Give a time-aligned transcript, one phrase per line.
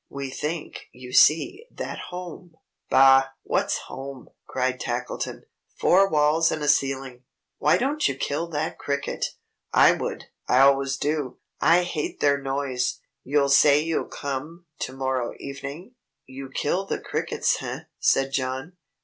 [0.09, 2.55] "We think, you see, that home"
[2.89, 3.25] "Bah!
[3.43, 5.43] What's home?" cried Tackleton.
[5.77, 7.21] "Four walls and a ceiling!
[7.59, 9.27] Why don't you kill that cricket?
[9.71, 10.23] I would!
[10.47, 11.37] I always do!
[11.59, 12.99] I hate their noise!
[13.23, 15.93] You'll say you'll come, to morrow evening?"
[16.25, 18.77] "You kill the crickets, eh?" said John.